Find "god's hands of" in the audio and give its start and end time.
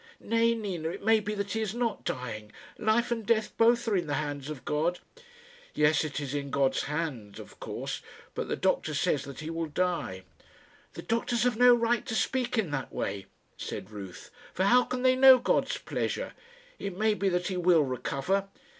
6.49-7.59